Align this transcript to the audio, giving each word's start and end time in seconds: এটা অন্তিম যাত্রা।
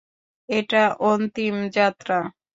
এটা 0.49 0.83
অন্তিম 1.03 1.55
যাত্রা। 1.75 2.17